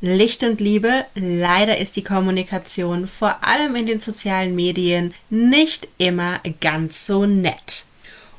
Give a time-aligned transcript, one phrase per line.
[0.00, 6.40] Licht und Liebe, leider ist die Kommunikation vor allem in den sozialen Medien nicht immer
[6.60, 7.86] ganz so nett.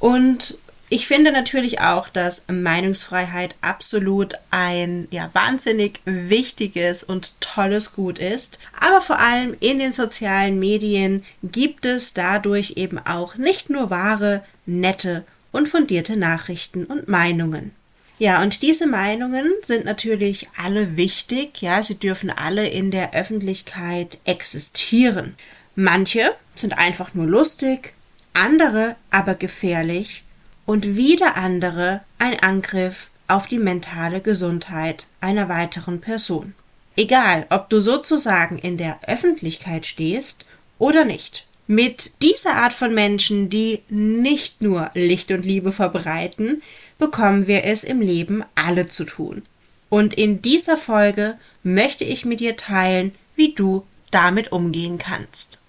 [0.00, 0.58] Und
[0.90, 8.58] ich finde natürlich auch, dass Meinungsfreiheit absolut ein ja wahnsinnig wichtiges und tolles Gut ist.
[8.78, 14.44] Aber vor allem in den sozialen Medien gibt es dadurch eben auch nicht nur wahre,
[14.66, 17.72] nette und fundierte Nachrichten und Meinungen.
[18.18, 21.60] Ja, und diese Meinungen sind natürlich alle wichtig.
[21.62, 25.34] Ja, sie dürfen alle in der Öffentlichkeit existieren.
[25.74, 27.94] Manche sind einfach nur lustig,
[28.32, 30.22] andere aber gefährlich
[30.66, 36.54] und wieder andere ein Angriff auf die mentale Gesundheit einer weiteren Person.
[36.96, 40.46] Egal, ob du sozusagen in der Öffentlichkeit stehst
[40.78, 41.46] oder nicht.
[41.66, 46.62] Mit dieser Art von Menschen, die nicht nur Licht und Liebe verbreiten,
[47.04, 49.42] bekommen wir es im Leben alle zu tun.
[49.90, 55.60] Und in dieser Folge möchte ich mit dir teilen, wie du damit umgehen kannst.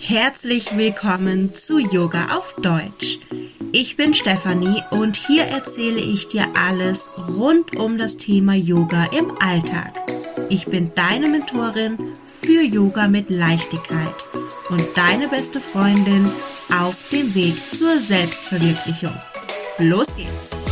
[0.00, 3.18] Herzlich willkommen zu Yoga auf Deutsch.
[3.72, 9.36] Ich bin Stefanie und hier erzähle ich dir alles rund um das Thema Yoga im
[9.38, 9.92] Alltag.
[10.48, 14.14] Ich bin deine Mentorin für Yoga mit Leichtigkeit
[14.70, 16.30] und deine beste Freundin
[16.70, 19.14] auf dem Weg zur Selbstverwirklichung.
[19.78, 20.66] Los geht's!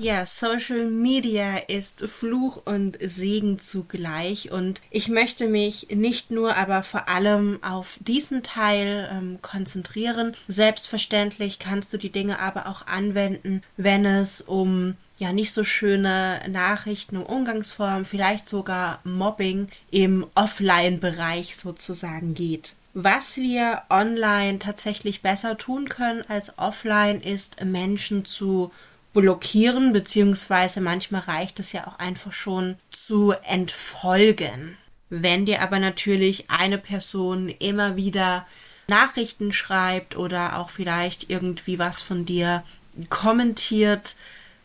[0.00, 6.84] Ja, Social Media ist Fluch und Segen zugleich und ich möchte mich nicht nur, aber
[6.84, 10.34] vor allem auf diesen Teil ähm, konzentrieren.
[10.46, 16.40] Selbstverständlich kannst du die Dinge aber auch anwenden, wenn es um ja nicht so schöne
[16.48, 22.76] Nachrichten um Umgangsformen, vielleicht sogar Mobbing im Offline-Bereich sozusagen geht.
[22.94, 28.72] Was wir online tatsächlich besser tun können als offline, ist Menschen zu
[29.12, 34.76] blockieren, beziehungsweise manchmal reicht es ja auch einfach schon zu entfolgen.
[35.10, 38.46] Wenn dir aber natürlich eine Person immer wieder
[38.88, 42.64] Nachrichten schreibt oder auch vielleicht irgendwie was von dir
[43.10, 44.16] kommentiert,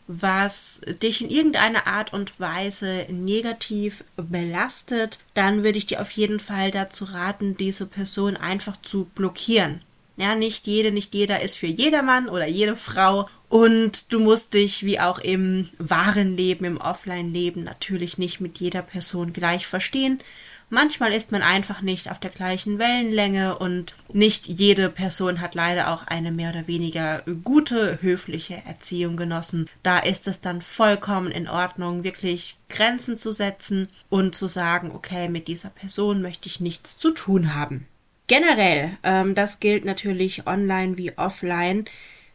[0.06, 6.40] was dich in irgendeiner Art und Weise negativ belastet, dann würde ich dir auf jeden
[6.40, 9.80] Fall dazu raten, diese Person einfach zu blockieren.
[10.16, 13.28] Ja, nicht jede, nicht jeder ist für jedermann oder jede Frau.
[13.48, 18.82] Und du musst dich, wie auch im wahren Leben, im Offline-Leben, natürlich nicht mit jeder
[18.82, 20.20] Person gleich verstehen.
[20.70, 25.92] Manchmal ist man einfach nicht auf der gleichen Wellenlänge und nicht jede Person hat leider
[25.92, 29.68] auch eine mehr oder weniger gute, höfliche Erziehung genossen.
[29.82, 35.28] Da ist es dann vollkommen in Ordnung, wirklich Grenzen zu setzen und zu sagen, okay,
[35.28, 37.86] mit dieser Person möchte ich nichts zu tun haben.
[38.26, 41.84] Generell, ähm, das gilt natürlich online wie offline,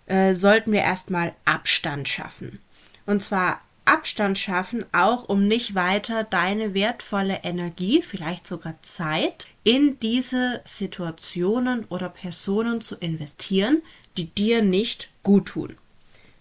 [0.06, 2.60] äh, sollten wir erstmal Abstand schaffen.
[3.06, 10.00] Und zwar Abstand schaffen, auch um nicht weiter deine wertvolle Energie, vielleicht sogar Zeit, in
[10.00, 13.82] diese Situationen oder Personen zu investieren,
[14.16, 15.76] die dir nicht gut tun.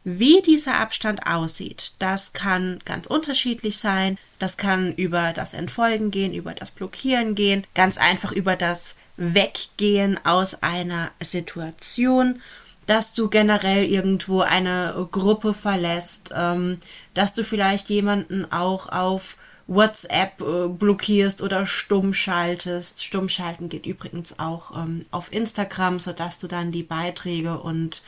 [0.05, 4.17] Wie dieser Abstand aussieht, das kann ganz unterschiedlich sein.
[4.39, 10.19] Das kann über das Entfolgen gehen, über das Blockieren gehen, ganz einfach über das Weggehen
[10.25, 12.41] aus einer Situation
[12.89, 16.79] dass du generell irgendwo eine Gruppe verlässt, ähm,
[17.19, 23.03] dass du vielleicht jemanden auch auf WhatsApp äh, blockierst oder stumm schaltest.
[23.03, 28.03] Stumm schalten geht übrigens auch ähm, auf Instagram, sodass du dann die Beiträge und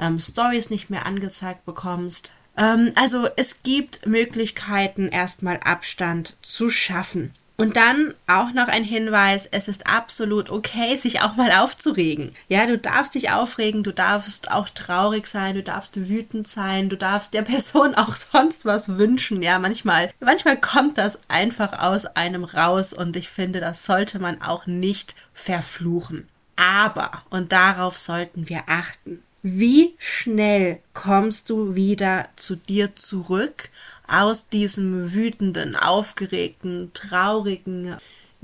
[0.00, 2.32] ähm, Stories nicht mehr angezeigt bekommst.
[2.56, 7.34] Ähm, also es gibt Möglichkeiten, erstmal Abstand zu schaffen.
[7.58, 12.32] Und dann auch noch ein Hinweis, es ist absolut okay, sich auch mal aufzuregen.
[12.48, 16.98] Ja, du darfst dich aufregen, du darfst auch traurig sein, du darfst wütend sein, du
[16.98, 19.42] darfst der Person auch sonst was wünschen.
[19.42, 24.42] Ja, manchmal, manchmal kommt das einfach aus einem raus und ich finde, das sollte man
[24.42, 26.28] auch nicht verfluchen.
[26.56, 33.70] Aber, und darauf sollten wir achten, wie schnell kommst du wieder zu dir zurück
[34.08, 37.96] aus diesem wütenden, aufgeregten, traurigen,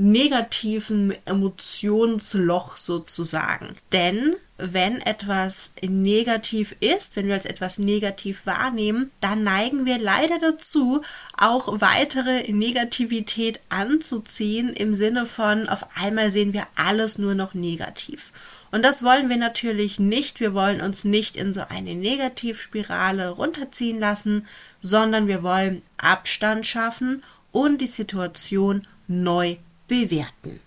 [0.02, 3.76] negativen Emotionsloch sozusagen.
[3.93, 10.40] Denn wenn etwas negativ ist, wenn wir als etwas negativ wahrnehmen, dann neigen wir leider
[10.40, 11.02] dazu,
[11.38, 18.32] auch weitere Negativität anzuziehen im Sinne von auf einmal sehen wir alles nur noch negativ.
[18.72, 20.40] Und das wollen wir natürlich nicht.
[20.40, 24.46] Wir wollen uns nicht in so eine Negativspirale runterziehen lassen,
[24.81, 27.22] sondern wir wollen Abstand schaffen
[27.52, 29.58] und die Situation neu
[29.88, 30.61] bewerten.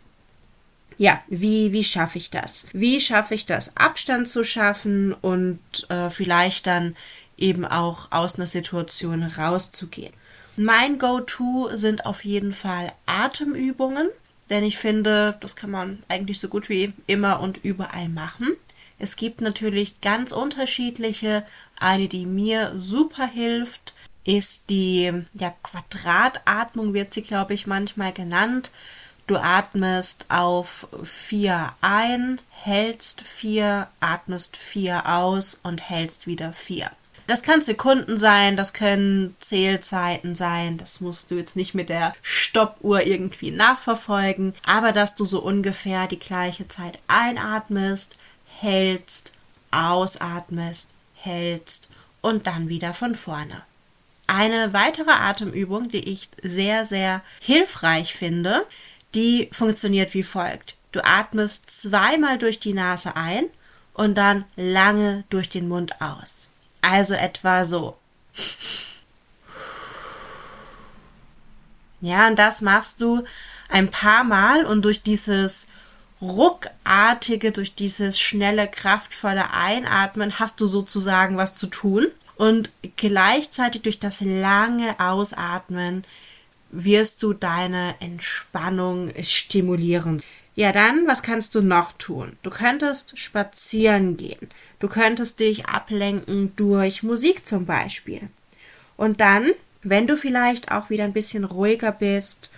[0.97, 2.67] Ja, wie, wie schaffe ich das?
[2.71, 5.59] Wie schaffe ich das, Abstand zu schaffen und
[5.89, 6.95] äh, vielleicht dann
[7.37, 10.13] eben auch aus einer Situation rauszugehen.
[10.57, 14.09] Mein Go-To sind auf jeden Fall Atemübungen,
[14.49, 18.55] denn ich finde, das kann man eigentlich so gut wie immer und überall machen.
[18.97, 21.43] Es gibt natürlich ganz unterschiedliche.
[21.79, 28.71] Eine, die mir super hilft, ist die ja, Quadratatmung, wird sie, glaube ich, manchmal genannt.
[29.27, 36.91] Du atmest auf vier ein, hältst vier, atmest vier aus und hältst wieder vier.
[37.25, 42.13] Das kann Sekunden sein, das können Zählzeiten sein, das musst du jetzt nicht mit der
[42.21, 48.17] Stoppuhr irgendwie nachverfolgen, aber dass du so ungefähr die gleiche Zeit einatmest,
[48.59, 49.31] hältst,
[49.71, 51.89] ausatmest, hältst
[52.21, 53.63] und dann wieder von vorne.
[54.27, 58.65] Eine weitere Atemübung, die ich sehr, sehr hilfreich finde,
[59.15, 60.75] die funktioniert wie folgt.
[60.91, 63.45] Du atmest zweimal durch die Nase ein
[63.93, 66.49] und dann lange durch den Mund aus.
[66.81, 67.97] Also etwa so.
[72.01, 73.23] Ja, und das machst du
[73.69, 75.67] ein paar Mal und durch dieses
[76.21, 82.07] ruckartige, durch dieses schnelle, kraftvolle Einatmen hast du sozusagen was zu tun.
[82.35, 86.03] Und gleichzeitig durch das lange Ausatmen
[86.75, 90.21] wirst du deine Entspannung stimulieren.
[90.55, 92.37] Ja, dann, was kannst du noch tun?
[92.43, 94.49] Du könntest spazieren gehen.
[94.79, 98.29] Du könntest dich ablenken durch Musik zum Beispiel.
[98.97, 99.51] Und dann,
[99.83, 102.51] wenn du vielleicht auch wieder ein bisschen ruhiger bist,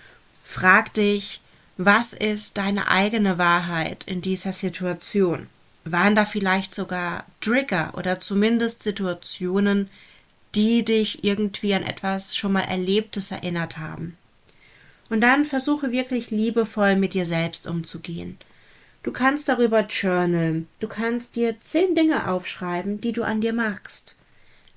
[0.44, 1.40] frag dich,
[1.76, 5.48] was ist deine eigene Wahrheit in dieser Situation?
[5.84, 9.88] Waren da vielleicht sogar Trigger oder zumindest Situationen,
[10.54, 14.16] die dich irgendwie an etwas schon mal Erlebtes erinnert haben?
[15.10, 18.38] Und dann versuche wirklich liebevoll mit dir selbst umzugehen.
[19.02, 24.16] Du kannst darüber journalen, du kannst dir zehn Dinge aufschreiben, die du an dir magst.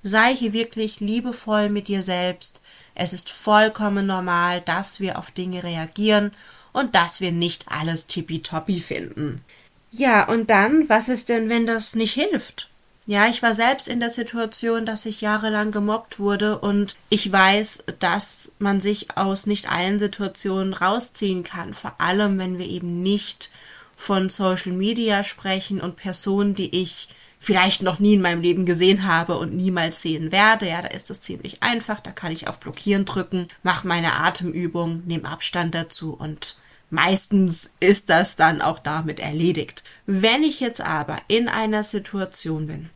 [0.02, 2.60] Sei hier wirklich liebevoll mit dir selbst.
[2.94, 6.32] Es ist vollkommen normal, dass wir auf Dinge reagieren
[6.72, 9.42] und dass wir nicht alles tippitoppi finden.
[9.90, 12.70] Ja, und dann, was ist denn, wenn das nicht hilft?
[13.04, 17.84] Ja, ich war selbst in der Situation, dass ich jahrelang gemobbt wurde und ich weiß,
[17.98, 23.50] dass man sich aus nicht allen Situationen rausziehen kann, vor allem wenn wir eben nicht
[23.96, 27.08] von Social Media sprechen und Personen, die ich
[27.40, 30.68] vielleicht noch nie in meinem Leben gesehen habe und niemals sehen werde.
[30.68, 31.98] Ja, da ist das ziemlich einfach.
[31.98, 36.56] Da kann ich auf Blockieren drücken, mache meine Atemübung, nehme Abstand dazu und
[36.92, 39.82] Meistens ist das dann auch damit erledigt.
[40.04, 42.90] Wenn ich jetzt aber in einer Situation bin,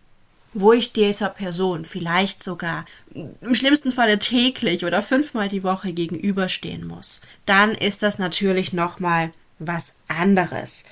[0.53, 2.85] wo ich dieser Person vielleicht sogar
[3.15, 9.33] im schlimmsten Falle täglich oder fünfmal die Woche gegenüberstehen muss, dann ist das natürlich nochmal
[9.59, 10.85] was anderes.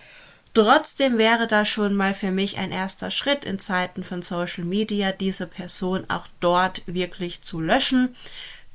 [0.54, 5.12] Trotzdem wäre da schon mal für mich ein erster Schritt in Zeiten von Social Media,
[5.12, 8.14] diese Person auch dort wirklich zu löschen.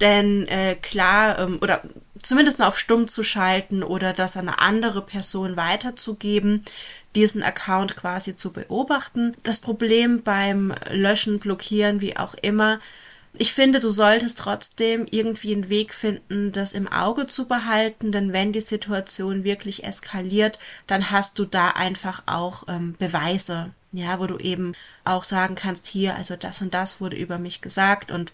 [0.01, 1.81] Denn äh, klar, ähm, oder
[2.21, 6.63] zumindest mal auf stumm zu schalten oder das an eine andere Person weiterzugeben,
[7.15, 9.35] diesen Account quasi zu beobachten.
[9.43, 12.79] Das Problem beim Löschen, Blockieren, wie auch immer,
[13.33, 18.33] ich finde, du solltest trotzdem irgendwie einen Weg finden, das im Auge zu behalten, denn
[18.33, 20.57] wenn die Situation wirklich eskaliert,
[20.87, 25.88] dann hast du da einfach auch ähm, Beweise, ja, wo du eben auch sagen kannst,
[25.88, 28.31] hier, also das und das wurde über mich gesagt und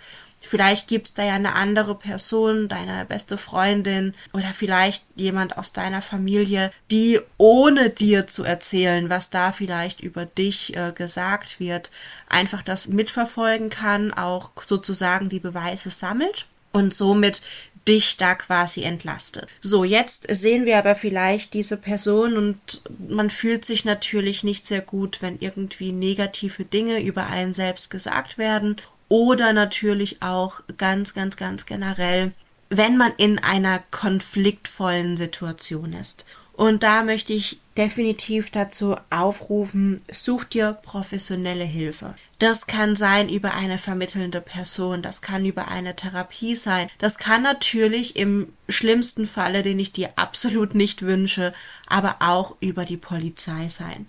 [0.48, 6.04] Vielleicht gibt's da ja eine andere Person, deine beste Freundin oder vielleicht jemand aus deiner
[6.04, 11.90] Familie, die ohne dir zu erzählen, was da vielleicht über dich äh, gesagt wird,
[12.30, 17.42] einfach das mitverfolgen kann, auch sozusagen die Beweise sammelt und somit
[17.88, 19.48] dich da quasi entlastet.
[19.62, 24.82] So, jetzt sehen wir aber vielleicht diese Person und man fühlt sich natürlich nicht sehr
[24.82, 28.78] gut, wenn irgendwie negative Dinge über einen selbst gesagt werden
[29.08, 32.34] oder natürlich auch ganz, ganz, ganz generell,
[32.70, 36.26] wenn man in einer konfliktvollen Situation ist.
[36.56, 42.16] Und da möchte ich definitiv dazu aufrufen, such dir professionelle Hilfe.
[42.40, 47.44] Das kann sein über eine vermittelnde Person, das kann über eine Therapie sein, das kann
[47.44, 51.54] natürlich im schlimmsten Falle, den ich dir absolut nicht wünsche,
[51.88, 54.08] aber auch über die Polizei sein.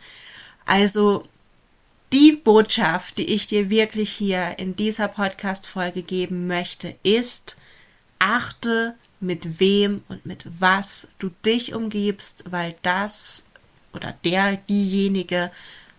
[0.65, 1.25] Also
[2.13, 7.57] die Botschaft, die ich dir wirklich hier in dieser Podcast-Folge geben möchte, ist,
[8.21, 13.47] achte mit wem und mit was du dich umgibst, weil das
[13.93, 15.51] oder der, diejenige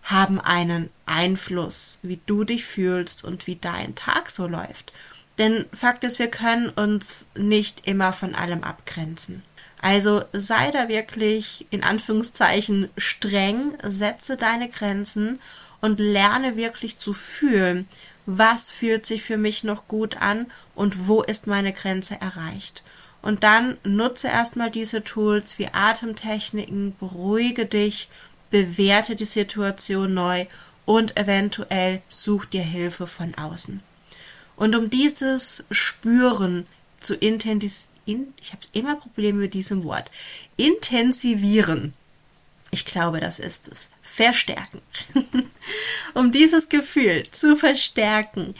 [0.02, 4.92] haben einen Einfluss, wie du dich fühlst und wie dein Tag so läuft.
[5.36, 9.42] Denn Fakt ist, wir können uns nicht immer von allem abgrenzen.
[9.80, 15.38] Also sei da wirklich in Anführungszeichen streng, setze deine Grenzen
[15.80, 17.86] und lerne wirklich zu fühlen,
[18.26, 22.82] was fühlt sich für mich noch gut an und wo ist meine Grenze erreicht.
[23.22, 28.08] Und dann nutze erstmal diese Tools wie Atemtechniken, beruhige dich,
[28.50, 30.46] bewerte die Situation neu
[30.84, 33.82] und eventuell such dir Hilfe von außen.
[34.56, 36.66] Und um dieses Spüren
[37.00, 40.10] zu intensivieren, ich habe immer Probleme mit diesem Wort,
[40.56, 41.92] intensivieren,
[42.70, 43.88] ich glaube, das ist es.
[44.02, 44.80] Verstärken.
[46.14, 48.54] um dieses Gefühl zu verstärken,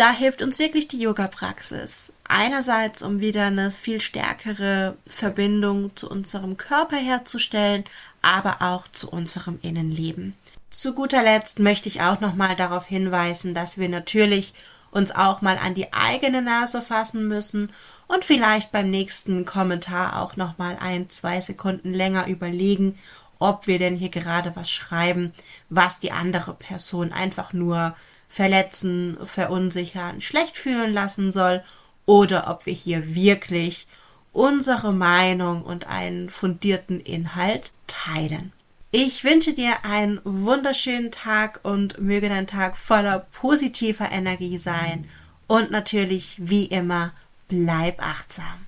[0.00, 2.10] da hilft uns wirklich die Yoga-Praxis.
[2.26, 7.84] Einerseits, um wieder eine viel stärkere Verbindung zu unserem Körper herzustellen,
[8.22, 10.34] aber auch zu unserem Innenleben.
[10.70, 14.54] Zu guter Letzt möchte ich auch nochmal darauf hinweisen, dass wir natürlich
[14.90, 17.70] uns auch mal an die eigene Nase fassen müssen
[18.06, 22.98] und vielleicht beim nächsten Kommentar auch nochmal ein, zwei Sekunden länger überlegen,
[23.40, 25.32] ob wir denn hier gerade was schreiben,
[25.68, 27.96] was die andere Person einfach nur
[28.28, 31.64] verletzen, verunsichern, schlecht fühlen lassen soll
[32.06, 33.88] oder ob wir hier wirklich
[34.32, 38.52] unsere Meinung und einen fundierten Inhalt teilen.
[38.92, 45.08] Ich wünsche dir einen wunderschönen Tag und möge dein Tag voller positiver Energie sein.
[45.46, 47.12] Und natürlich, wie immer,
[47.48, 48.66] bleib achtsam.